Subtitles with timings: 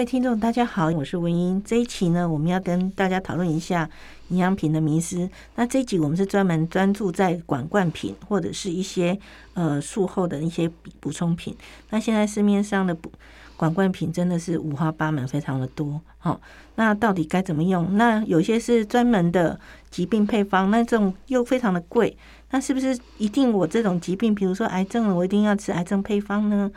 [0.00, 1.62] 位听众，大家好，我是文英。
[1.62, 3.86] 这一期呢，我们要跟大家讨论一下
[4.30, 5.28] 营养品的迷思。
[5.56, 9.18] 那这一集我们是专门专注在管罐品或者是一些
[9.52, 10.66] 呃术后的一些
[11.00, 11.54] 补充品。
[11.90, 13.12] 那现在市面上的补
[13.58, 16.00] 管罐品真的是五花八门，非常的多。
[16.16, 16.40] 好，
[16.76, 17.98] 那到底该怎么用？
[17.98, 22.16] 那有些是专门的疾病配方，那这种又非常的贵。
[22.52, 26.70] 那是不是一定我这种疾病，比如说癌症了，我一定要吃癌症配方呢？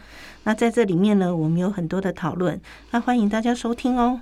[0.43, 2.59] 那在这里面呢，我们有很多的讨论，
[2.91, 4.21] 那欢迎大家收听哦。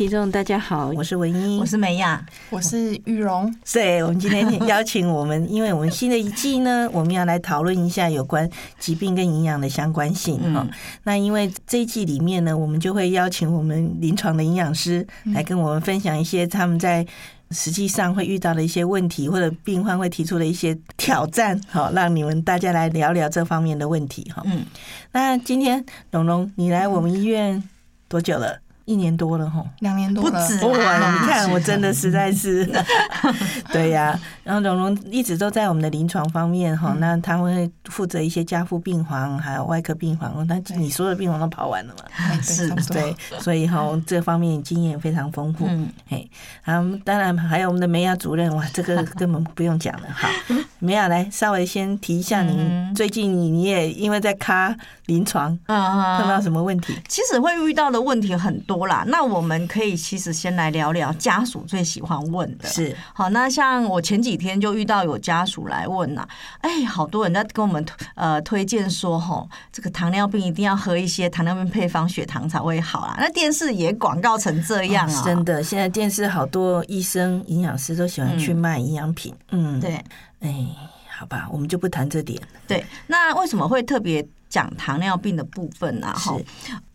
[0.00, 3.54] 听众，大家好，我是文英，我是美雅，我是玉荣。
[3.70, 8.48] 对，我们今天邀请我们，因为我们新的一季呢， 我们要来讨论一下有关
[8.78, 10.70] 疾病跟营养的相关性哈、嗯。
[11.02, 17.06] 那因为这一季里面呢，我们就会邀请我们临床的营养师来跟我们分享一些他们在
[17.50, 24.42] 实际上会遇到的一些问题，或者病患会提出的一些挑战，好，让你们大家来聊聊这方面的问题哈。
[24.46, 24.64] 嗯，
[25.12, 27.62] 那今天龙龙，你来我们医院
[28.08, 28.62] 多久了？
[28.90, 31.12] 一年多了哈，两年多了，不止啊！
[31.12, 32.68] 你看，我真的实在是，
[33.72, 34.20] 对呀、啊。
[34.42, 40.44] 然后蓉蓉一直都在我们的临床方面哈，那他会负责一些家护病房，还有外科病房。
[40.48, 42.34] 那你所有的病房都跑完了嘛？
[42.42, 45.66] 是，对，所以哈，这方面经验非常丰富。
[45.68, 46.28] 嗯，嘿，
[46.64, 50.08] 啊，当然还有我们的梅雅主任哇，这个根本不用讲了。
[50.12, 50.28] 好，
[50.80, 54.76] 梅雅来稍微先提一下，您最近你你也因为在咖
[55.06, 56.98] 临床，啊，碰到什么问题？
[57.06, 59.04] 其实会遇到的问题很多啦。
[59.06, 62.68] 那我们可以其实先来聊聊家属最喜欢问的。
[62.68, 66.26] 是，好，那像我前几天就遇到有家属来问呐，
[66.60, 73.16] 哎，好多人在跟我们呃推荐说，吼，这个糖尿病一定要喝一些糖尿病配方，血糖才会好啊。
[73.18, 79.34] 那电视也广告成这样啊，真的，现在电视好多医生、营养师都喜欢去卖营养品。
[79.50, 80.02] 嗯，对，
[80.40, 80.66] 哎，
[81.20, 82.40] 好吧，我们就不谈这点。
[82.66, 84.26] 对，那为什么会特别？
[84.48, 86.36] 讲糖尿病的部分啊，哈，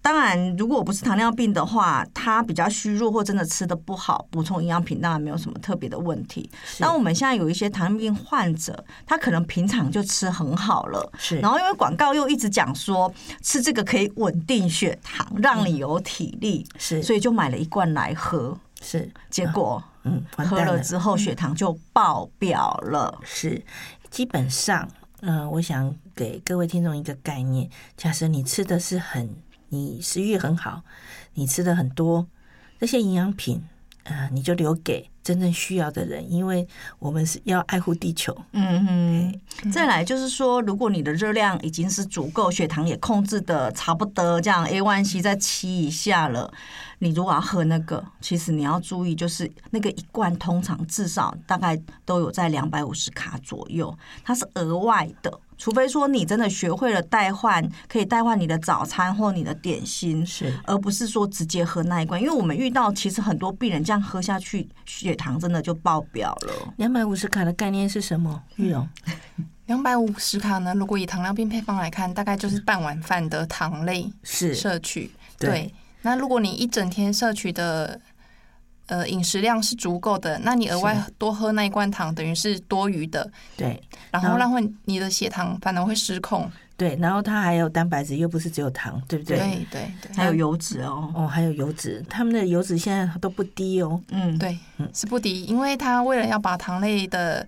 [0.02, 6.50] 当然，如果我不是糖尿病的话，他比较虚弱或真的吃的不好，补充营养品当然没有什么特别的问题。
[6.80, 13.09] 那我们现在有一些糖尿病患者，他可能平常就吃很好了，是，然后因为广告又一直讲说
[13.42, 23.63] 吃这个可以稳定血糖，让你有体力，是，所以就买了一罐来喝，是，结果嗯，喝了之后血糖就爆表了，是，
[24.16, 24.90] 基本上。
[25.20, 29.36] 嗯、我想给各位听众一个概念：假设你吃的是很，
[29.68, 30.84] 你食欲很好，
[31.34, 32.25] 你吃的很多，
[32.80, 33.62] 这些营养品，
[34.06, 36.68] 呃，你就留给真正需要的人，因为
[37.00, 38.36] 我们是要爱护地球。
[38.54, 39.72] 嗯嗯。
[39.72, 46.52] 再来就是说，如果你的热量已经是足够，血糖也控制的差不多，这样 A1C 在七以下了。
[47.00, 55.40] 你如果要喝那个，其实你要注意，就是那个一罐通常至少大概都有在两百五十卡左右，它是额外的。
[55.58, 62.22] 除非说你真的学会了代换，可以代换你的早餐或你的点心，是，而不是说直接喝那一罐。
[62.22, 66.74] 因为我们遇到其实很多病人这样喝下去，血糖真的就爆表了。
[66.78, 68.42] 两百五十卡的概念是什么？
[68.57, 68.88] 玉荣，
[69.68, 70.74] 两百五十卡呢？
[70.75, 75.50] 如果以糖尿病配方来看，大概就是半碗饭的糖类是摄取，对。
[75.50, 78.00] 对那如果你一整天摄取的
[78.88, 83.30] 呃饮食量是足够的，那你额外多喝那一罐糖，等于是多余的。
[83.58, 86.50] 对，然后让会你的血糖反而会失控。
[86.78, 89.38] 对，然后它还有蛋白质，又不是只有糖，对不对？
[89.38, 91.10] 对对对，还有油脂哦。
[91.16, 94.02] 哦，还有油脂，他们的油脂现在都不低哦。
[94.10, 94.60] 嗯，对，
[94.94, 97.48] 是不低，因为它为了要把糖类的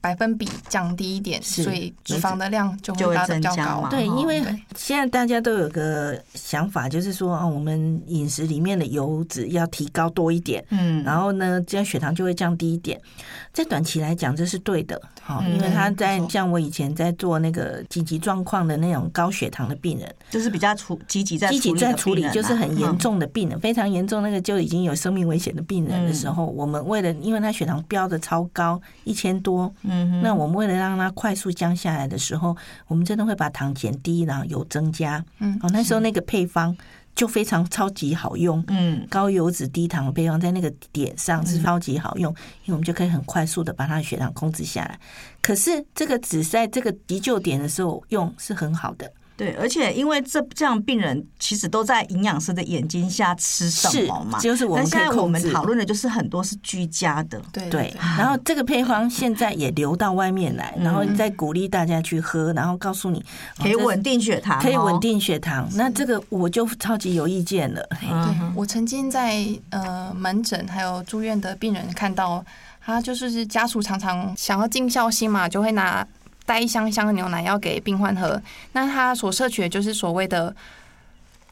[0.00, 3.86] 百分比降低一点，所以脂肪的量就会拉得比较高。
[3.90, 4.42] 对，因为
[4.74, 12.98] 现在大家都有个想法，就是说啊，我们饮食里面的油脂要提高多一点，嗯，然后呢，这样血糖就会降低一点。
[13.52, 29.70] 在短期来讲，这是对的，好，因为他在像我以前在做那个紧急状况的那种高血糖的病人，就是比较处积极在积极在处理，就是很严重的病人，非常严重，那个就已经有生命危险的病人的时候，我们为了因为他血糖飙的超高，一千多。
[29.90, 32.56] 嗯，那我们为了让它快速降下来的时候，
[32.86, 35.22] 我们真的会把糖减低，然后油增加。
[35.40, 36.76] 嗯，哦，那时候那个配方
[37.14, 38.64] 就非常超级好用。
[38.68, 42.32] 嗯，高油脂低糖的配方在那个点上是超级好用，
[42.64, 44.98] 因为我们就可以很快速的把它的血糖控制下来。
[45.42, 49.12] 可是这个只在这个急救点的时候用是很好的。
[49.40, 54.86] 对，而且因为这这样病人其实都在营养师的眼睛下吃什么嘛，就是我们。
[54.86, 57.94] 现在我们讨论的就是很多是居家的，对对。
[58.18, 63.24] 然后这个配方现在也流到外面来，然后再鼓励大家去喝，然后告诉你
[63.56, 65.66] 可以稳定血糖，可以稳定血糖。
[65.72, 67.82] 那这个我就超级有意见了。
[67.98, 68.10] 对，
[68.54, 72.44] 我曾经在呃门诊还有住院的病人看到，
[72.84, 76.06] 他就是家属常常想要尽孝心嘛，就会拿。
[76.50, 78.42] 带一箱箱的牛奶要给病患喝，
[78.72, 80.52] 那他所摄取的就是所谓的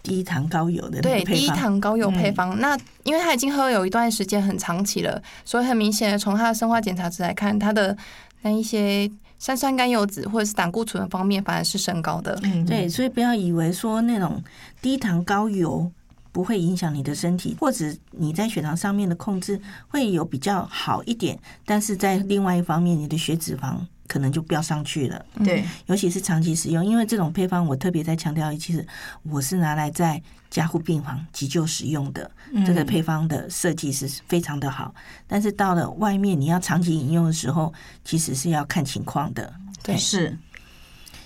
[0.02, 2.58] 低糖高油的对低糖高油配方。
[2.58, 7.96] 嗯、那因为他已经喝有一段时间很长期了，所以很明显的从他的生化检查值来看，他的
[8.42, 9.08] 那一些
[9.38, 12.36] 三酸甘油脂或者是胆固醇的方面反而是升高的。
[12.42, 14.42] 嗯，对，所以不要以为说那种
[14.82, 15.88] 低糖高油
[16.32, 23.76] 不会影响你的身体，或者你在血糖上面的控制会有比较好一点，但是在另外一方面，你的血脂肪。
[24.08, 28.84] 可能就飙上去了，对，尤其是长期使用，因为这种配方我特别在强调，其实
[29.22, 30.20] 我是拿来在
[30.50, 32.28] 加护病房急救使用的，
[32.66, 34.94] 这个配方的设计是非常的好。
[35.26, 37.70] 但是到了外面你要长期饮用的时候，
[38.02, 39.52] 其实是要看情况的。
[39.82, 40.37] 对，是。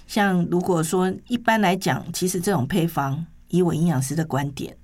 [0.09, 4.77] 像如果说一般来讲，其实这种配方，以我营养师的观点，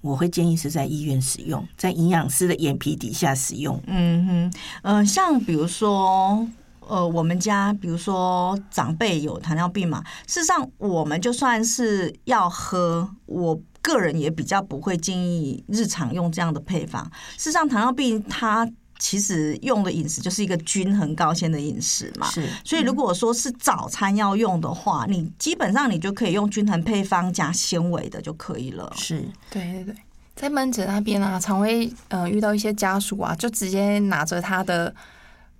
[0.00, 3.78] 我会建议是在医院使用，在营养师的眼皮底下使用。
[3.86, 4.52] 嗯哼，
[4.82, 6.48] 呃，像比如说。
[6.88, 17.04] 呃，我们家比如说长辈有糖尿病嘛，事实上我们就算是要喝，我个人也比较不会建议日常用这样的配方。
[17.36, 18.68] 事实上，糖尿病它
[18.98, 22.48] 其实用的饮食就是一个均衡高纤的饮食嘛，是。
[22.64, 28.92] 所以如果说是早餐要用的话，你基本上你就可以用均衡配方加纤维的就可以了。
[28.96, 29.94] 是，对对对，
[30.36, 34.94] 在门诊那边啊，常会呃遇到一些家属啊，就直接拿着他的。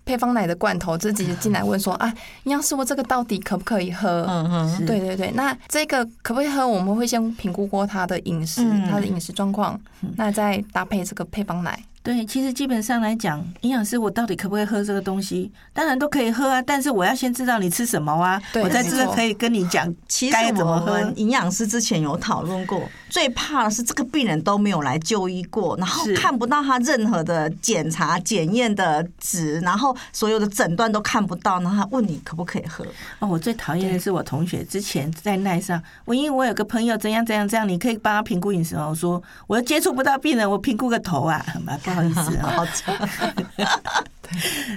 [0.05, 2.13] 配方奶的罐头自己进来问说啊，
[2.45, 4.27] 营养师，我这个到底可不可以喝？
[4.29, 6.67] 嗯嗯，对对对，那这个可不可以喝？
[6.67, 9.81] 我们会先评估过他的饮食，他的饮食状况，
[10.17, 11.79] 那再搭配这个配方奶。
[12.03, 15.51] 对，其实基本上来讲，营养师我到底可不可以喝这个东西？
[15.73, 19.87] 当然都可以喝啊，但是我要先知道你吃什么啊，我在这可以跟你讲
[20.33, 21.01] 该怎么喝。
[21.15, 32.85] 营养师之前有讨论过，最怕的是这个病人都没有来就医过，然后看不到他任何的检查检验的值，然后所有的诊断都看不到，然后他问你可不可以喝。
[33.21, 38.89] 哦，我最讨厌的是我同学之前在奈上，我因为我有个朋友怎样怎样怎样，你可以帮他评估饮食吗？
[38.89, 41.41] 我说我又接触不到病人，我评估个头啊，
[41.85, 42.67] 不好意思啊，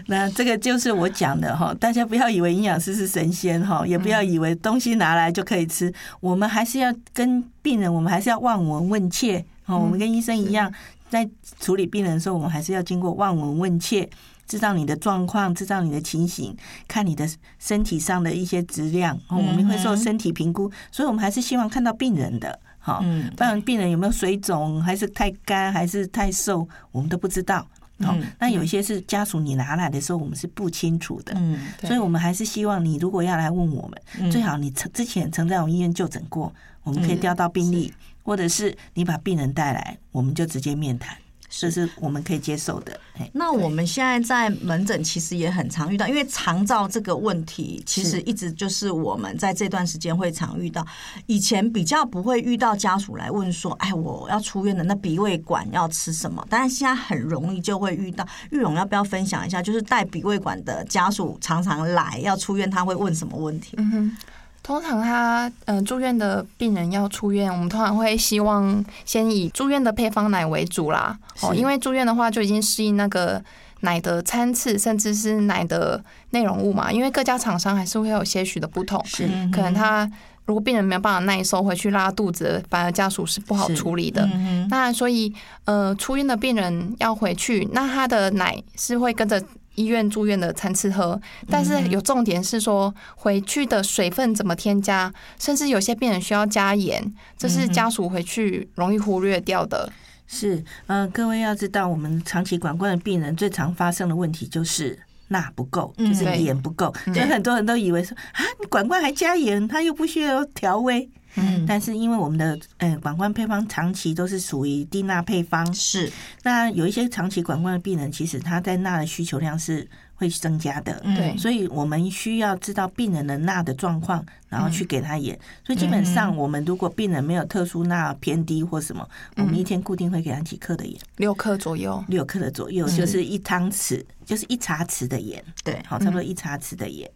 [0.07, 9.79] 那这个就是我讲的哈，大家不要以为营养师是神仙哈，也不要以为东西拿来就可以吃，我们还是要跟病人，我们还是要望闻问切哦。
[9.79, 10.71] 我们跟医生一样，
[11.09, 11.27] 在
[11.59, 14.09] 处理病人的时候，我们还是要经过望闻问切，
[14.45, 17.25] 知道你的状况，知道你的情形，看你的
[17.57, 22.59] 身体上的一些质量，我们会做身体评估，所以我们还是希望看到病人的。
[22.85, 23.03] 好，
[23.35, 27.65] 不然病人有没有水肿，还是太干，还是太瘦，我们都不知道。
[27.97, 31.33] 好，那有一些是家属你拿来的时候，我们是不清楚的。
[31.35, 41.17] 嗯，所以我们还是希望你如果要来问我们，最好你曾之前曾在我们医院就诊过，我们可以调到病历，或者是你把病人带来，我们就直接面谈。
[41.49, 42.99] 这是我们可以接受的。
[43.31, 50.85] 那我们现在在门诊其实也很常遇到，因为肠照这个问题，其实一直就是我们在这段时间会常遇到。
[51.27, 58.27] 以前比较不会遇到家属来问说：“哎，我要出院了，那鼻胃管要吃什么？”但是现在很容易就会遇到。
[58.51, 59.61] 玉荣要不要分享一下？
[59.61, 63.75] 就是带鼻胃管的家属常常来要出院，他会问什么问题？
[63.77, 64.17] 嗯哼。
[64.65, 71.15] 通常他呃住院的病人要出院，我们通常会希望先以住院的配方奶为主啦。
[71.41, 73.39] 哦，因为住院的话就已经适应那个
[73.81, 76.91] 奶的餐次，甚至是奶的内容物嘛。
[76.91, 80.11] 因为各家厂商还是会有些许的不同，是可能他
[80.45, 84.27] 如果病人没有办法耐受，回去拉肚子，反而家属是不好处理的。
[84.71, 85.31] 那所以
[85.65, 89.39] 呃出院的病人要回去，那他的奶是会跟着。
[89.75, 99.91] 医院住院的餐吃喝，但是有重点是说回去的水分怎么添加，甚至有些病人需要加盐，这是家属回去容易忽略掉的。
[100.27, 100.55] 是，
[100.87, 111.09] 嗯、呃，各位要知道，我们长期管灌的病人最常发生的问题就是钠不够，就是盐不够，所以很多人都以为说啊，你管管还加盐，他又不需要调味。
[111.35, 116.11] 嗯，但是因为我们的呃管灌配方长期都是属于低钠配方，是。
[116.43, 125.37] 那有一些长期管灌的病人，其实他在钠的需求量是会增加的，对，所以我们需要知道病人的钠的状况，然后去给他盐。
[125.65, 137.09] 所以基本上，我们如果病人没有特殊钠偏低或什么，我们一天固定会给他几克的盐，六克左右，六克的左右，就是一汤匙，就是一茶匙的盐，对，好，差不多一茶匙的盐。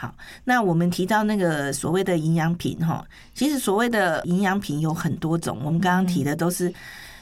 [0.00, 0.14] 好，
[0.44, 5.58] 那我们提到那个所谓的营养品哈，其实所谓的营养品有很多种。
[5.64, 6.72] 我们刚刚提的都是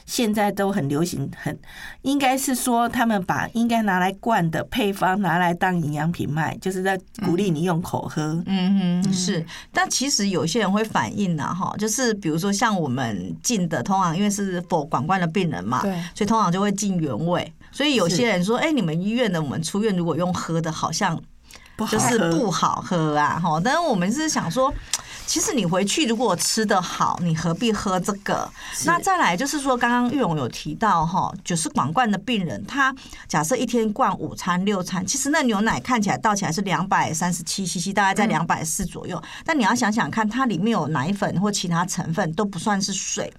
[0.05, 1.57] 现在都很流行，很
[2.03, 8.39] 应该是说他们把应该拿来灌的配方拿来当营养品卖，就是在鼓励你用口喝。
[8.45, 9.43] 嗯哼，是。
[9.73, 17.51] 但其实有些人会反映呢，哈，就是比如说像我们进的，通常因为是否管灌的病人嘛，对，所以通常就会进原味。
[17.71, 21.19] 所以有些人说，哎，你们医院的，我们出院如果用喝的，好像。
[21.85, 23.61] 就是不好喝啊，哈！
[23.63, 24.73] 但是我们是想说。
[25.27, 28.49] 其实你回去如果吃的好，你何必喝这个？
[28.85, 32.95] 那再来就是说，刚刚玉荣有提到哈，就是管灌的病人，他
[33.27, 39.21] 假设一天灌五餐六餐，其实那牛奶看起来倒起来是两百三十七 CC，大概在两百四左右。
[39.43, 43.31] 但你要想想看，它里面有奶粉或其他成分都不算是水，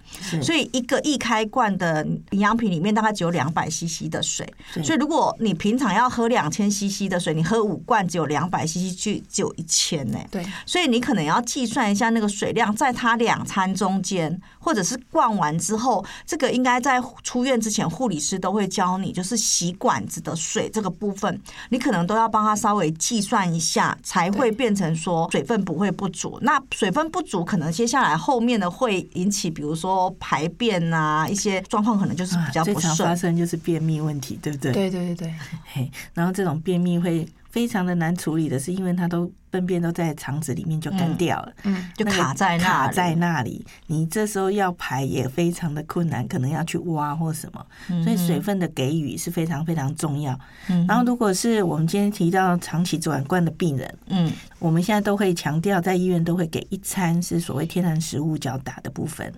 [0.42, 4.47] 所以一个易开罐的营养品里面大概只有两百 CC 的水。
[4.85, 10.18] 所以如果你平常要喝两千 CC 的水，你喝五罐只有两百 CC，就只有一千呢。
[10.30, 11.77] 对，所以你可能要计算。
[11.78, 26.38] 看一下那个水量，在他两餐中间，或者是灌完之后，这个应该在出院之前，护理师都会教你，就是洗管子的水这个部分，你可能都要帮他稍微计算一下，才会变成说水分不会不足。
[26.42, 32.94] 那水分不足，可能接下来后面的会引起，比如说排便啊一些状况，可能就是比较不顺。
[32.96, 34.70] 发生就是便秘问题，对不对？
[34.70, 35.34] 对对对对。
[35.72, 37.26] 嘿，然后这种便秘会。
[37.50, 43.64] 非常的难处理的是，因为它都粪便都在肠子里面就干掉了，嗯，就卡在那卡在那里。
[43.87, 47.67] 你这时候要排也非常的困难，可能要去挖或什么。
[48.05, 50.38] 所以水分的给予是非常非常重要。
[50.87, 59.33] 然后如果是我们今天提到长期转罐的病人，嗯，我们现在都会强调，在医院都会给一餐是所谓天然食物搅打的部分。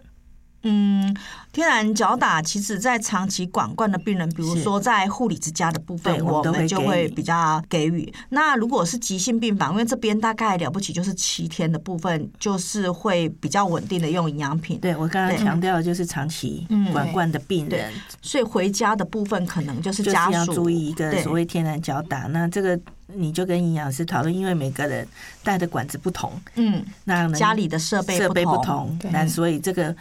[0.62, 1.16] 嗯，
[1.52, 8.12] 天然搅打，其实在长期管灌的病人，比如说在护理之家的部分，我们就会比较给予。
[8.28, 14.78] 那如果是急性病房，因为这边大概了不起就是七天的部分，就是会比较稳定的用营养品。
[14.80, 17.90] 对，我刚刚强调的就是长期管灌的病人，
[18.20, 22.24] 所以回家的部分可能就是家属要注意一个所谓天然搅打。
[22.24, 25.08] 那这个你就跟营养师讨论，因为每个人
[25.42, 29.96] 带的管子不同，嗯，那家里的设备设备不同，那所以这个。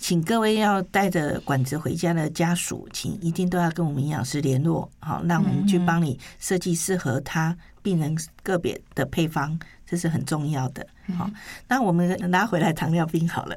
[0.00, 10.84] 请各位要带着管子回家的家属，请一定都要跟我们营养师联络，好，让我们去帮你设计适合他病人个别的配方，这是很重要的。
[11.16, 11.30] 好，
[11.68, 13.54] 那我们拉回来糖尿病好了。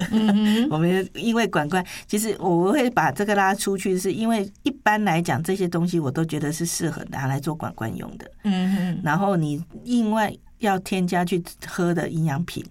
[0.70, 8.30] 我们因为管管，其实我会把这个拉出去，是因为一般来讲这些东西我都觉得是适合拿来做管管用的。
[8.44, 12.64] 嗯哼，然后你另外要添加去喝的营养品。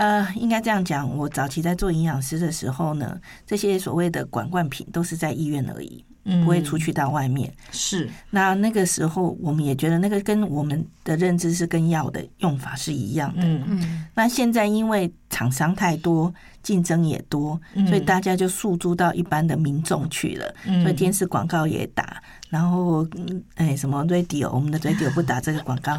[0.00, 6.02] 呃，应该这样讲，我早期在做营养师的时候呢，这些所谓的管罐品都是在医院而已，
[6.42, 7.52] 不会出去到外面。
[7.70, 13.42] 是，那那个时候我们也觉得那个跟我们的认知是跟药的用法是一样的。
[13.42, 14.06] 嗯嗯。
[14.14, 22.22] 那现在因为厂商太多，竞争也多，所以大家就诉诸到一般的民众去了，所以电视广告也打。
[22.50, 23.06] 然后，
[23.54, 25.92] 哎，什么 radio，我们的 radio 不打这个广告，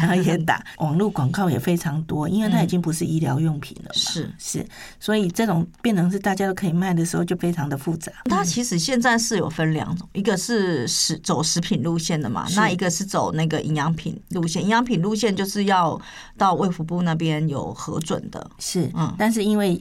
[0.00, 3.90] 然后也打网络广告也非常多，因为它已经不是医疗用品了。
[3.92, 4.64] 是是，
[5.00, 8.12] 所以这种变成是大家都可以卖的时候，就非常的复杂。
[8.26, 14.62] 它其实现在是有分两种，一个是食走食品路线的嘛，那一个是走那个营养品路线。
[14.62, 16.00] 营养品路线就是要
[16.38, 18.48] 到卫福部那边有核准的。
[18.60, 19.80] 是，嗯，但是因为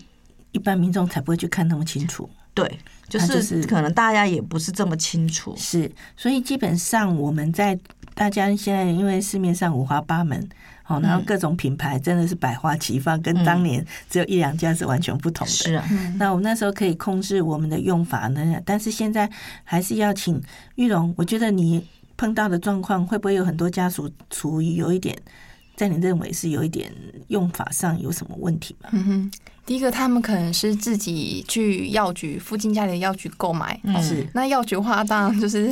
[0.53, 2.27] 一般民众才不会去看那么清楚。
[2.55, 2.79] 对。
[3.09, 7.77] 就是可能大家也不是这么清楚，是，所以基本上我们在
[8.13, 10.47] 大家现在因为市面上五花八门，
[10.83, 15.51] 好，然后各种品牌真的是百花齐放，跟当年只有一两家是完全不同的。
[15.51, 19.29] 是啊，那我们那时候可以控制我们的用法呢，但是现在
[19.63, 20.41] 还是要请
[20.75, 21.85] 玉龙，我觉得你
[22.17, 25.17] 碰到的状况会不会有很多家属处于有一点
[25.75, 26.91] 在你认为是有一点
[27.29, 28.89] 用法上有什么问题吗？
[28.91, 29.31] 嗯哼，
[29.69, 35.71] 第一个他们可能是自己去药局附近家里的药局购买，嗯、是那药局的话，当然就是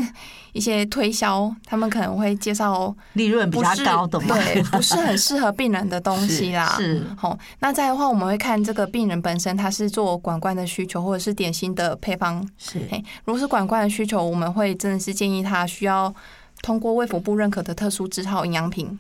[0.54, 6.76] 一些推销，他们可能会介绍利润比较高的，对，不是很适合病人的东西啦。
[6.78, 12.48] 是，好，那再的话，我们会看这个病人本身他是做管灌的需求，或者是点心的配方。
[12.60, 12.80] 是，
[13.26, 16.14] 如果是管灌的需求，我们会真的是建议他需要
[16.62, 19.00] 通过卫福部认可的特殊字号营养品。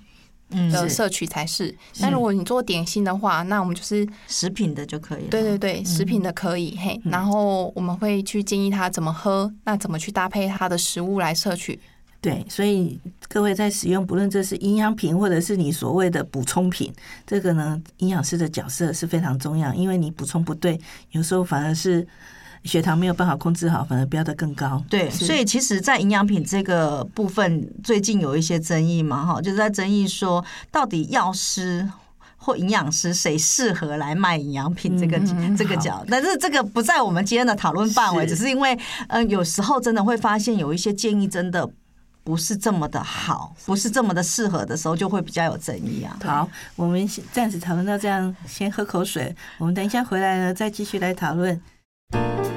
[0.49, 1.73] 的摄取才是。
[1.99, 5.27] 那如果你做点心的话，那我们就是食品的就可以。
[5.27, 6.99] 对对对，食品的可以嘿。
[7.03, 11.79] 然后我们会去建议他怎么喝，那怎么去搭配他的食物来摄取。
[12.19, 16.93] 对，所以各位在使用，不论这是营养品或者是你所谓的补充品，
[17.25, 20.79] 这个呢，营养师的角色是非常重要，因为你补充不对，
[21.11, 22.07] 有时候反而是。
[22.63, 24.83] 血糖没有办法控制好，反而飙得更高。
[24.89, 31.89] 对，所以其实，在营养品这个部分，最近有一些争议嘛，哈，就是在争议说，到底药师
[32.35, 35.19] 或营养师谁适合来卖营养品这个
[35.57, 36.05] 这个角？
[36.09, 41.69] 但是这个不在我们今天的讨论范围，只是因为，嗯，有时候真的会发现有一些建议真的
[42.23, 46.17] 不是这么的好，不是这么的适合的时候，就会比较有争议啊。
[46.23, 51.61] 好，我们暂时讨论到这样，先喝口水，我们等一下回来呢，再继续来讨论。
[52.11, 52.56] Thank you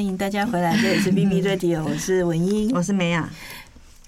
[0.00, 3.28] 欢迎大家回来，这里是 BB Radio，我是文英，我是梅雅，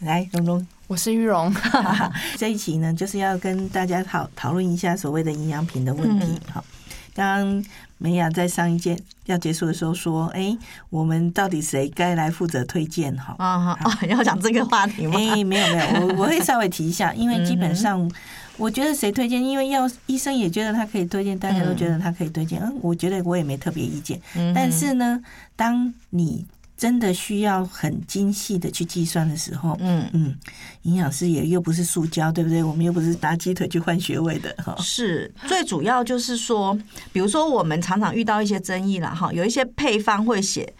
[0.00, 1.54] 来蓉蓉，我是玉蓉。
[2.38, 6.40] 这一期呢，就是要跟大家讨讨论一下所谓的营养品的问题。
[6.50, 7.64] 好、嗯，刚刚
[7.98, 10.56] 美雅在上一届要结束的时候说：“哎，
[10.88, 15.18] 我们到底谁该来负责推荐？”哈，啊啊， 要讲这个话题吗？
[15.18, 18.10] 哎，没有没有，我我会稍微提一下，因为基本上。
[18.58, 22.60] 我觉得谁推荐，因为要医生也觉得他可以推荐，大家都觉得他可以推荐。
[22.60, 24.20] 嗯，我觉得我也没特别意见。
[24.54, 25.20] 但是呢，
[25.56, 30.36] 当你真的需要很精细的去计算的时候，嗯嗯，
[30.82, 32.62] 营养师也又不是塑胶，对不对？
[32.62, 34.76] 我们又不是拿鸡腿去换穴位的哈。
[34.80, 36.78] 是，最主要就是说，
[37.12, 40.72] 比如说我们常常遇到一些争议了哈，有一些配方会写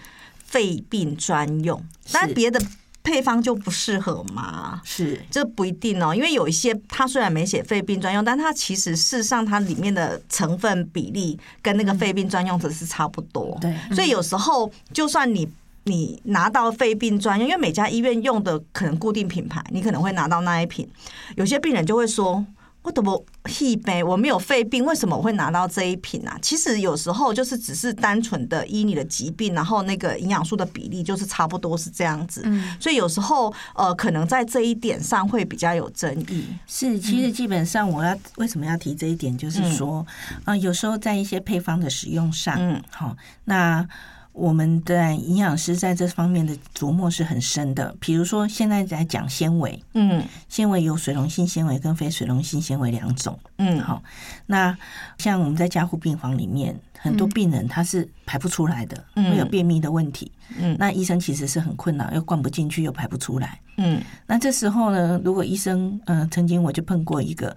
[0.45, 1.83] 肺病专用，
[2.13, 2.61] 但别的。
[3.03, 4.81] 配方就不适合吗？
[4.85, 13.59] 是，这不一定哦，因为有一些它虽然没写肺病专用，但它其实事实上它里面的成分比例跟那个肺病专用的是差不多。
[13.61, 15.49] 对，所以有时候就算你
[15.85, 20.89] 你拿到肺病专用，因为每家医院用的可能固定品牌，你可能会拿到那一瓶，
[21.37, 22.45] 有些病人就会说。
[22.83, 26.37] 我都不气呗，我没有肺病，为什么我会拿到这一瓶啊？
[26.43, 32.43] 其实有时候就是只是单纯的依你的疾病，然后那个营养素的比例就是差不多是这样子。
[32.45, 36.45] 嗯，所以有时候呃，可能在这一点上会比较有争议。
[36.67, 43.87] 是，其实基本上我要为什么要提这一点，就是说啊、嗯呃，有时候在一些配方的使用上，嗯，好，那。
[44.33, 47.95] 我们的营养师在这方面的琢磨是很深的。
[48.01, 54.03] 比如说，现在在讲纤维，嗯，纤维有水溶性纤维跟非水溶性纤维两种，嗯，好。
[54.47, 54.77] 那
[55.19, 64.03] 像我们在加护病房里面，很多病人他是排不出来的，会有便秘的问题，嗯，那医生其实是很困扰，又灌不进去，又排不出来，嗯。
[64.27, 67.55] 那这时候呢，如果医生，嗯、呃，曾经我就碰过一个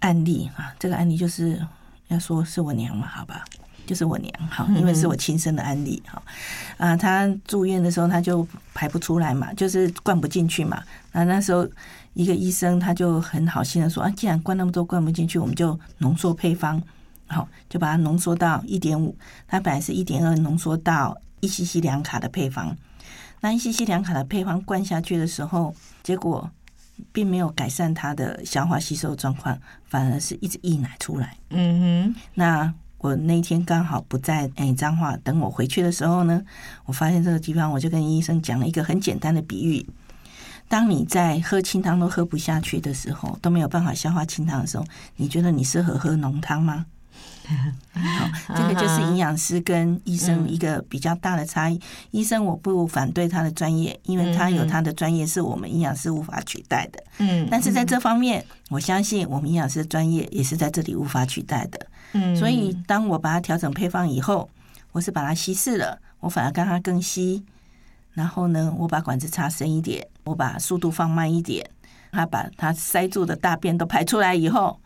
[0.00, 1.58] 案例啊，这个案例就是
[2.08, 3.42] 要说是我娘嘛，好吧。
[3.86, 6.22] 就是我娘哈，因为是我亲生的案例哈，
[6.76, 10.82] 啊，她住院的时候她就排不出来嘛，就是灌不进去嘛。
[11.12, 11.68] 那那时候
[12.14, 16.82] 一个医生他就很好心的说啊，既然灌那么多灌不进去，我们就浓缩配方，
[17.26, 19.16] 好，就把它浓缩到一点五，
[19.46, 22.76] 它本来是一点二，浓缩到一 cc 两卡的配方。
[23.40, 26.50] 那一 cc 两卡的配方灌下去的时候，结果
[27.12, 31.36] 并没有改善他的消化吸收状况，反而是一直溢奶出来。
[31.50, 32.74] 嗯哼，那。
[33.04, 36.42] 我那天刚好不在哎，彰化，等我回去的时候呢，
[36.86, 39.86] 我发现这个地方，我就跟医生讲了一个很简单的比喻：
[40.70, 44.86] 当你在喝清汤都喝不下去的时候，都没有办法消化清汤的时候，
[45.16, 46.86] 你觉得你适合喝浓汤吗？
[47.92, 51.78] 好，这个就是营养师跟医生一个比较大的差异。
[52.10, 57.04] 医生我不反对他的专业，因为他有他的专业是我们营养师无法取代的。
[57.18, 61.86] 嗯，但是在这方面，我相信我们营养师的专业也是在这里无法取代的。
[62.14, 64.48] 嗯，所以当我把它调整配方以后，
[64.92, 67.44] 我是把它稀释了，我反而让它更稀。
[68.12, 71.68] 然后呢，我把管子插深一点，我把速度放慢一点，
[72.12, 74.78] 它把它塞住的大便都排出来以后，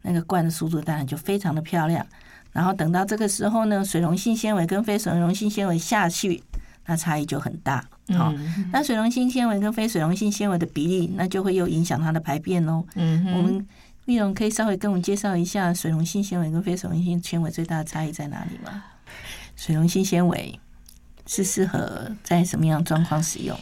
[0.00, 2.06] 那个罐的速度当然就非常的漂亮。
[2.50, 6.42] 然后等到这个时候呢，水溶性纤维跟非水溶性纤维下去，
[6.86, 7.84] 那差异就很大。
[8.16, 8.32] 好，
[8.72, 12.82] 那水溶性纤维跟非水溶性纤维的比例，那就会又影响它的排便喽。
[12.94, 13.66] 嗯，我们。
[14.06, 18.84] 丽蓉可以稍微跟我们介绍一下水溶性纤维跟非水溶性纤维最大的差异在哪里吗？
[19.54, 20.58] 水溶性纤维
[21.26, 23.56] 是适合在什么样状况使用？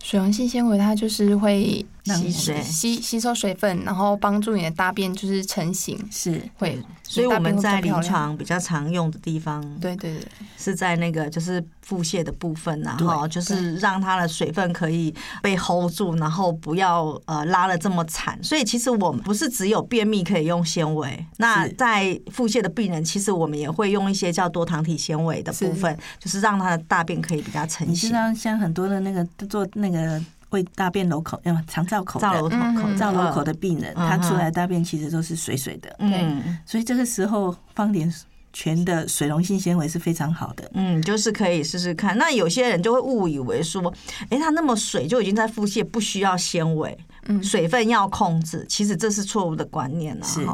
[0.00, 6.78] 水溶性纤维它就是会吸水、吸吸收水分，然后帮助你的大便就是成型，是会。
[7.02, 18.38] 所以我们在临床比较常用的地方，对对对，是在那个就是腹泻的部分，然后就是让它的水分可以被 hold 住，然后不要呃拉得这么惨。
[18.42, 28.08] 所以其实我们不是只有便秘可以用纤维，那在腹泻的病人，其实我们也会用一些叫多糖体纤维的部分，就是让他的大便可以比较成型。
[28.08, 35.94] 你知道像很多的那个做那个胃大便瘘口，要肠造口、造瘘口、造瘘口的病人，他出来大便其实都是水水的。
[35.98, 38.12] 嗯，所以这个时候放点
[38.52, 40.70] 全的水溶性纤维是非常好的。
[40.74, 42.16] 嗯，就是可以试试看。
[42.16, 43.92] 那有些人就会误以为说，
[44.30, 48.64] 哎，他那么水就已经在腹泻，不需要纤维，嗯，水分要控制。
[48.68, 50.26] 其实这是错误的观念了。
[50.26, 50.46] 是，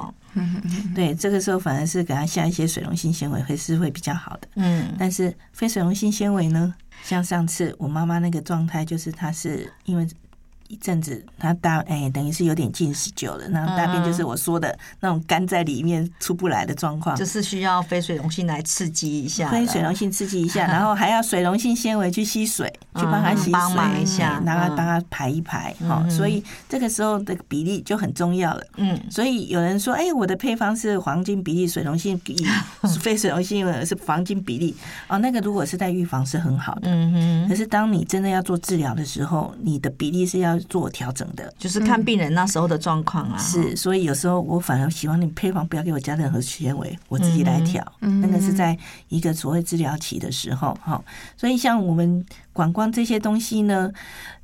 [0.92, 4.48] 对，这个时候反而是给他下一些水溶性纤维会是会比较好的。
[4.56, 6.74] 嗯，但是非水溶性纤维呢？
[7.04, 10.08] 像上次我妈妈那个状态，就是她是因为。
[10.68, 28.62] 一阵子，她大哎，等于是有点近视久了，然后大便就是我说的那种干在里面出不来的状况，就是需要非水溶性来刺激一下，非水溶性刺激一下，然后还要水溶性纤维去吸水，去帮他洗水一下，然后帮他排一排，哈，所以这个时候的比例就很重要了。
[28.76, 32.46] 嗯，所以有人说，哎，我的配方是黄金比例，水溶性比例，
[33.00, 34.74] 非水溶性是黄金比例，
[35.08, 40.58] 哦，那个如果是在预防是很好的，嗯嗯，可是当你真的要做治疗的时候，你的比例是要。
[40.68, 43.36] 做调整的，就是看病人那时候的状况啊。
[43.36, 47.84] 是，所以有时候我反而希望你配方不要给我加任何纤维，我自己来调。
[48.00, 48.76] 嗯，那个是在
[49.08, 51.00] 一个所谓治疗期的时候，哈。
[51.36, 53.92] 所以像我们管光这些东西呢，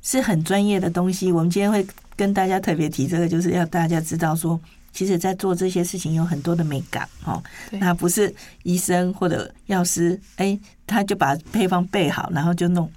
[0.03, 1.31] 是很专业的东西。
[1.31, 1.83] 我们今天会
[2.15, 4.59] 跟大家特别提这个，就是要大家知道说，
[4.91, 7.41] 其实在做这些事情有很多的美感，哦。
[7.71, 12.87] 那不是医生或者药师，哎，他就把配方备好，然后就弄。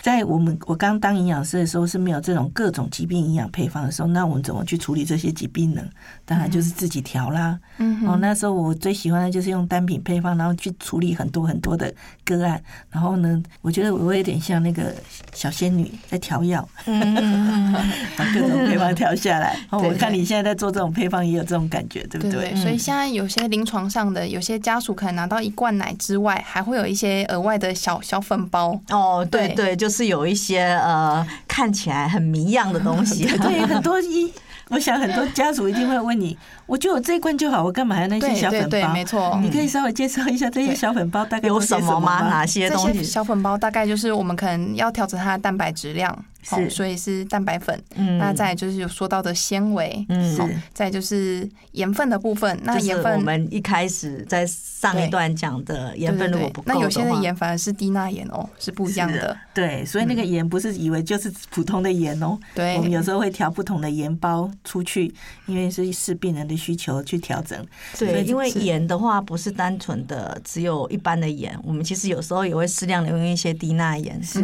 [0.00, 5.82] 在我们我刚当营养师的时候是没有这种各种疾病营养配方的时候，那我们怎么去处理这些疾病呢？
[6.26, 7.58] 当然就是自己调啦。
[7.78, 11.92] 嗯，哦，那时候我最喜欢的就是用单品配方，然后去处理很多很多的
[12.24, 12.62] 个案。
[12.90, 14.94] 然后呢，我觉得我有点像那个
[15.32, 17.72] 小仙女在调药，嗯，
[18.16, 19.58] 把各种配方调下来。
[19.70, 22.50] 哦，我看你现在在做这种配方，也有这种感觉，对不对？
[22.52, 28.80] 对，所以现在有些临床上的有些家属可能拿到一罐奶之外，还会有一些额外的小小粉包。
[28.90, 30.04] 哦，对对，就是。
[30.04, 34.30] 有一些呃看起来很迷样的东西， 对，很多医
[34.70, 38.68] 我想很多家属一定会问你，我就有这一罐就好，我干嘛还要那些小粉包？
[38.68, 39.38] 对，对，对，没错。
[39.42, 42.22] 你可以稍微介绍一下这些小粉包大概有什么吗？
[42.28, 43.02] 哪些东西？
[43.02, 46.24] 小粉包大概就是我们可能要调整它的蛋白质量。
[46.44, 47.82] 是，所以是蛋白粉。
[47.96, 52.58] 嗯，那再就是有说到的纤维，嗯，是，再就是盐分的部分。
[52.62, 59.34] 那盐分我们一开始在上一段讲的盐分如果不够的话，那有些的盐反而是低钠盐哦，是不一样的。
[59.54, 62.38] 对，所以那个盐不是以为就是普通的盐哦。
[62.54, 65.14] 对，我们有时候会调不同的盐包出去，
[65.46, 67.64] 因为是视病人的需求去调整。
[67.98, 74.22] 对，因为盐的话不是单纯的只有一般的盐，我们其实有时候也会适量的用一些低钠盐。
[74.22, 74.42] 是，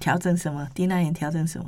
[0.00, 1.12] 调整什么低钠盐？
[1.22, 1.66] 调整什么？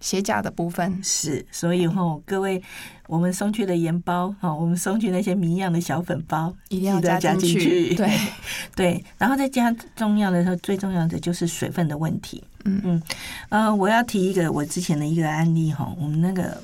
[0.00, 2.62] 鞋架的部分是，所以吼，各位，
[3.06, 7.94] 我们送去的盐包，哈，我们送去那些谜样的小粉包，一定要加进去。
[7.94, 8.18] 对
[8.74, 12.42] 对，然后再加重要的时候，最重要的就是水分的问题。
[12.64, 13.02] 嗯嗯，
[13.50, 16.62] 呃，我要提一个我之前的一个案例哈，我们那个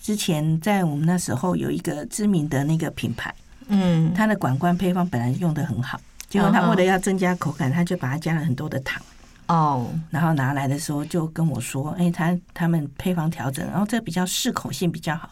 [0.00, 3.34] 之前在我们那时候有一个知名的那个品牌，
[3.68, 9.02] 嗯，它的管罐配方本来用的很好，结果他为了要增加口感，他就把它加了很多的糖。
[9.46, 15.28] 哦，然后拿来的时候就跟我说：“哎，他他们配方调整，然后这比较适口性比较好。”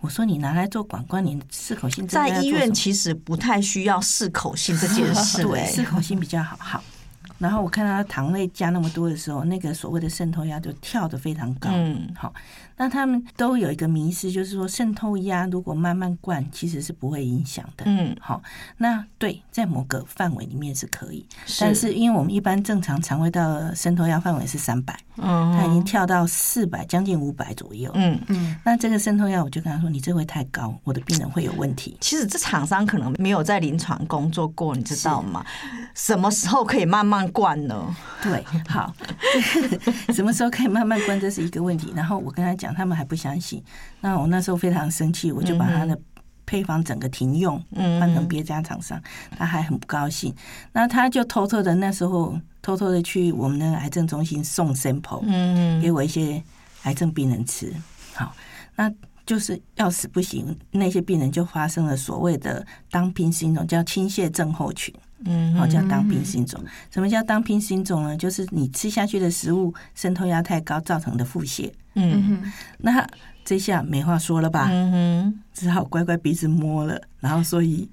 [0.00, 6.82] 我说：“你拿来做管管，你适口性在医院其实不太需要适口性这件事， 对，适口性比较好。”好。
[7.38, 11.68] 然后我看到他糖类加那么多的时候，那个所谓的渗透压就跳得非常高。
[11.72, 12.32] 嗯，好，
[12.76, 17.84] 那他们都有一个迷思，就是说渗透压如果慢慢灌，其实是不会影响的。
[17.86, 18.42] 嗯，好，
[18.78, 21.26] 那对，在某个范围里面是可以，
[21.60, 27.90] 但是因为我们一般正常肠胃道的渗透压范围是三百，嗯，他已经跳到四百，将近五百左右。
[27.94, 31.96] 嗯嗯，那这个渗透压，我就跟他说，你这会太高，我的病人会有问题。
[32.00, 35.44] 其实这厂商可能没有在临床工作过，你知道吗？
[35.94, 37.94] 什么时候可以慢慢灌呢？
[38.22, 38.94] 对，好，
[40.14, 41.92] 什么时候可以慢慢灌，这是一个问题。
[41.94, 43.60] 然后我跟他讲，他们还不相信。
[44.00, 45.98] 那我那时候非常生气，我就把他的
[46.46, 49.02] 配方整个停用，换成别家厂商。
[49.36, 50.32] 他还很不高兴。
[50.72, 56.40] 那他就偷偷的那时候偷偷的去我们的癌症中心送 sample，嗯，给我一些
[56.84, 57.74] 癌症病人吃。
[58.14, 58.34] 好，
[58.76, 58.92] 那
[59.26, 64.94] 就是要死不行，那些病人就发生了所谓的 dumping syndrome，叫倾泻症候群。
[65.24, 66.64] 嗯，好，叫 dumping syndrome。
[66.90, 68.16] 什么叫 dumping syndrome 呢？
[68.16, 71.70] 就是你吃下去的食物渗透压太高造成的腹泻。
[71.94, 73.06] 嗯，那
[73.44, 74.68] 这下没话说了吧？
[74.70, 77.00] 嗯哼，只好乖乖鼻子摸了。
[77.24, 77.88] 然后，所以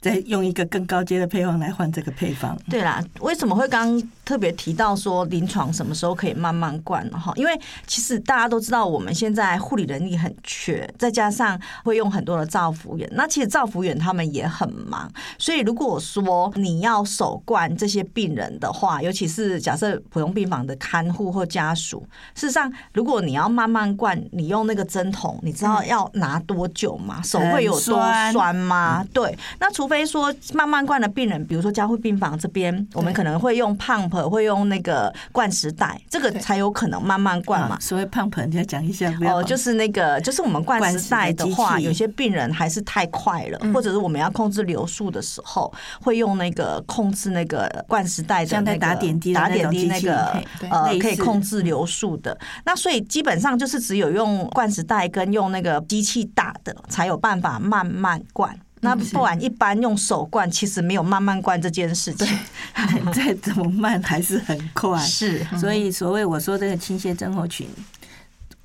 [0.00, 2.58] 再用一个更高阶的配方来换这个配方。
[2.68, 7.16] 对啦，为什么会刚刚特别提到说临床什么时候可以慢慢灌呢？
[7.16, 13.08] 哈，因为其实大家都知道，我们现在护理人力很缺，再加上会用很多的造福员。
[13.12, 27.22] 那其实造福员他们也很忙，所以如果说你要手灌这些病人的话，尤其是假设普通病房的看护或家属，事实上，如果你要慢慢灌，你用那个针筒，你知道要拿多久吗？
[27.22, 28.34] 手会有多酸？
[28.54, 29.04] 吗？
[29.12, 37.78] 对，那除非说慢慢灌的病人，比如说加护病房这边，我们可能会用 pump，会用那个灌食袋，这个才有可能慢慢灌嘛。
[37.80, 39.12] 所谓 pump，你要讲一下。
[39.26, 52.36] 哦，就是那个，就是我们灌食袋的话，有些病人还是太快了，或者是我们要控制流速的时候，会用那个控制那个灌食袋的那个打点滴打点滴那个呃，可以控制流速的。
[52.64, 58.56] 那所以基本上就是只有用灌食袋跟用那个机器打的，才有办法慢慢灌。
[58.80, 62.38] 那不然一般用手灌，其实没有慢慢灌这件事情，
[63.12, 64.96] 再怎么慢还是很快。
[65.00, 67.68] 是，所以所谓我说这个倾斜症候群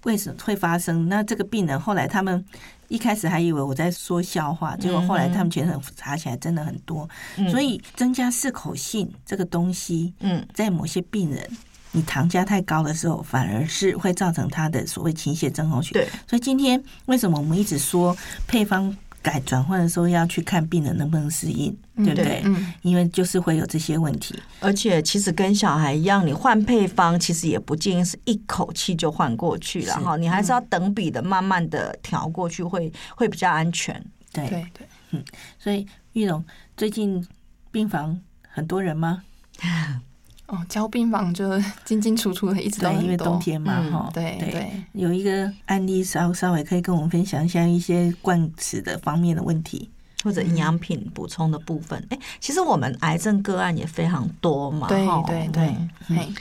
[0.03, 1.09] 为什么会发生？
[1.09, 2.45] 那这个病人后来他们
[2.89, 7.09] 一开始还以为我在说笑话，结果后来他们全程查起来真的很多。
[7.49, 11.43] 所以增加适口性这个东西，嗯，在某些病人
[11.91, 15.93] 你糖加太高的时候，反而是会造成他的所谓倾泻症候群。
[15.93, 18.95] 对，所以今天为什么我们一直说配方？
[19.23, 22.41] 改转换的时候要去看病人能不能适应，对不对？
[22.45, 24.38] 嗯，因为就是会有这些问题。
[24.59, 33.95] 而且其实跟小孩一样，你换配方其实也不建议是一口气就换过去了哈，你还是要等比的，慢慢的调过去会，会会比较安全。
[34.33, 35.23] 对对对，嗯。
[35.57, 36.43] 所以玉蓉
[36.75, 37.25] 最近
[37.71, 39.23] 病房很多人吗？
[40.53, 49.89] 哦，交病房就进进出出的，一直都因为冬天嘛，哈、嗯，对对，有一个案例稍稍微可以跟我们分享一下一些灌食的方面的问题，
[50.23, 51.97] 或者营养品补充的部分。
[52.11, 55.75] 哎、嗯，其实我们癌症个案也非常多嘛，对对对。
[56.09, 56.35] 嗯、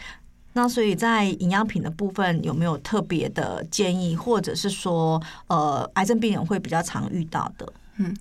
[0.53, 7.72] 那所以在营养品的部分有没有特别的建议，或者是说，呃，癌症病人会比较常遇到的？
[7.96, 8.14] 嗯。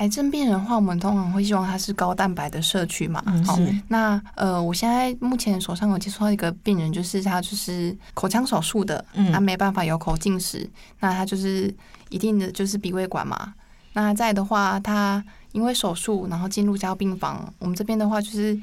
[0.00, 3.22] 癌症病人的话，我们通常会希望他是高蛋白的摄取嘛。
[3.44, 10.68] 好、嗯，那呃，我现在目前手上有接触到一个病人，就是他就是口腔手术的，嗯，他没办法有口进食，
[11.00, 11.72] 那他就是
[12.08, 13.52] 一定的就是鼻胃管嘛。
[13.92, 18.58] 那再的话，他因为手术，然后进入加护病房，我们这边的话就是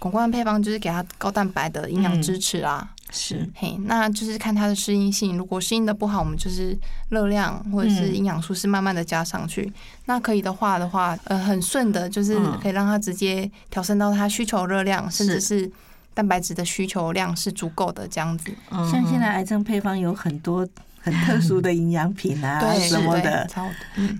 [0.00, 2.90] 广冠配方就是给他高蛋白的营养支持啦。
[3.12, 5.36] 嗯是嘿，那就是看它的适应性。
[5.36, 6.74] 如果适应的不好，我们就是
[7.10, 9.62] 热量或者是营养素是慢慢的加上去。
[9.62, 9.72] 嗯、
[10.06, 15.70] 那可以的话的话，呃，很顺的，就是可以让它直接调升到它需求热量，甚至是
[16.14, 18.50] 蛋白质的需求量是足够的这样子。
[18.70, 20.66] 像现在癌症配方有很多。
[21.04, 23.44] 很特殊的营养品啊， 什么的。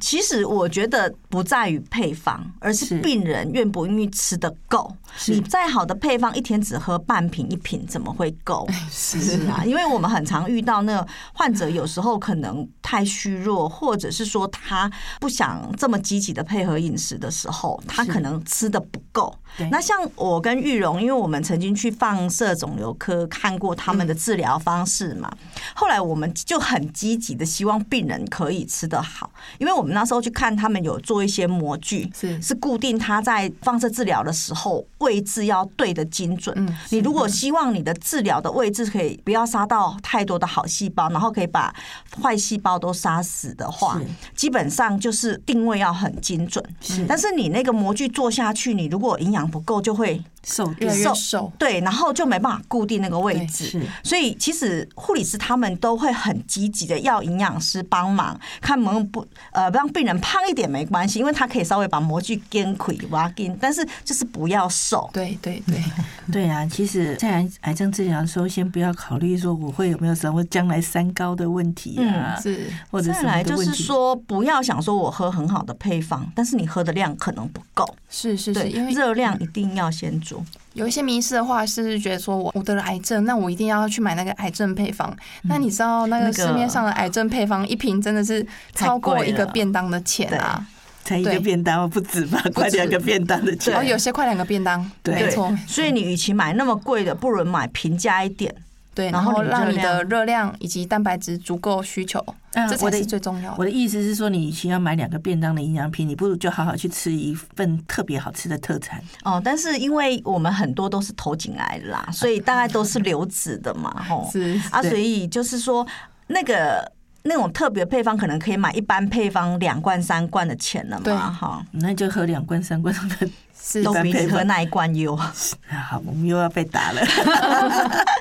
[0.01, 4.95] 其实我觉得不在于配方，而是病人愿不愿意吃得够。
[5.29, 8.69] 你再好的配方，一天只喝半瓶一瓶，怎么会够？
[8.91, 14.91] 是啊，因为我们很常遇到那个患者，有时候可能太虚弱，或者是说他
[15.21, 19.35] 不想这么积极的配合饮食的时候，他可能吃的不够。
[19.71, 25.31] 那像我跟玉荣，因为我们曾经去放射肿瘤科看过他们的治疗方式嘛，
[25.75, 36.77] 后来我们就很积极的希望病人可以吃得好，因为我们那时候去看他们有做一些模具，是是固定它在放射治疗的时候位置要对的精准。
[36.91, 41.75] 你如果希望你的治疗的位置可以不要杀到太多的好细胞，然后可以把
[42.23, 44.01] 坏细胞都杀死的话，
[44.35, 46.65] 基本上就是定位要很精准。
[46.81, 50.23] 是，但是你那个模具做下去，你如果营养不够，就会。
[50.45, 65.09] 瘦越来越瘦，对，然后就没办法固定那个位置，所以其实护理师他们都会很积极的要营养师帮忙，看能不能不呃让病人胖一点没关系，因为他可以稍微把模具减亏挖进，但是就是不要瘦。
[65.13, 65.83] 对对对。
[66.31, 77.85] 对啊，其实，在癌癌症治疗的时候，先不要考虑说我会有没有什么将来三高的问题啊，嗯、是或者再来就是说不要想说我喝很好的配方，但是你喝的量可能不够。
[78.09, 80.45] 是是是，因为热量一定要先做。
[80.75, 85.15] 有一些迷失的话，是觉得说我我得了癌症，那我一定要去买那个癌症配方。
[85.43, 90.67] 那你知道那个市面上的癌症配方一瓶真的是超过一个便当的钱啊？
[91.05, 92.41] 才一个便当不止吧？
[92.55, 93.73] 快两个便当的钱。
[93.73, 95.53] 然后有些快两个便当，对，没错。
[95.67, 98.55] 所以你与其买那么贵的，不如买平价一点。
[98.95, 103.57] 对，然后让你的热量以及蛋白质足够需求，嗯，这才是最重要的。
[103.59, 109.03] 我的意思是说，你需要买两个便当的营养品，你不如就好好去吃一份特别好吃的特产。
[109.25, 115.87] 哦，但是因为我们很多都是头颈癌啦，所以大概都是流质的嘛，吼，是啊，所以就是说
[116.27, 123.29] 那个那种特别配方，可能可以买一般配方两罐三罐的钱了嘛，哈，那就喝两罐三罐的，
[123.59, 125.17] 是都比喝那一罐优。
[125.17, 127.01] 好，我们又要被打了。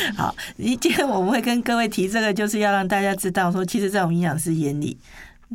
[0.16, 4.96] 好，今天我们会跟各位提这个，就是要让大家知道说，其实在我们营养师眼里，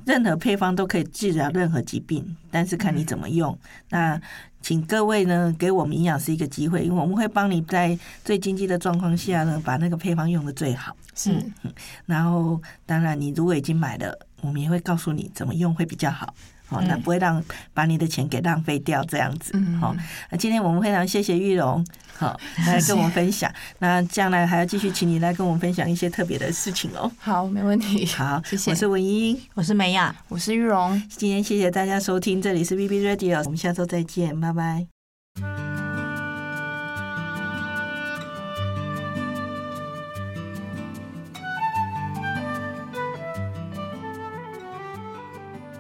[0.06, 3.58] 任何配方都可以治疗任何疾病，但是看你怎么用。
[3.90, 4.20] 那
[4.62, 10.96] 请各位呢，给我们营养师一个机会，因为我们会帮你在最经济的状况下呢，把那个配方用的最好。
[11.16, 11.32] 是，
[12.06, 16.34] 然后当然你如果已经买了，我们也会告诉你怎么用会比较好。
[16.68, 19.54] 好，那不会让把你的钱给浪费掉这样子。
[19.80, 19.96] 好，
[20.30, 21.86] 那今天我们非常谢谢玉荣，
[22.18, 23.52] 好 来跟我们分享。
[23.80, 27.12] 那将来还要继续请你来跟我们分享一些特别的事情哦。
[27.20, 28.06] 好，没问题。
[28.08, 28.72] 好，谢谢。
[28.72, 31.02] 我是文英，我是梅雅，我是玉荣。
[31.10, 35.65] 今天谢谢大家收听，这里是 BB Radio，我们下周再见，拜拜。